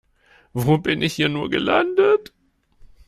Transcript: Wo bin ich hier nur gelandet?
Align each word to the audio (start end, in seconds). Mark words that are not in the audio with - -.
Wo 0.53 0.79
bin 0.79 1.03
ich 1.03 1.13
hier 1.13 1.29
nur 1.29 1.51
gelandet? 1.51 2.33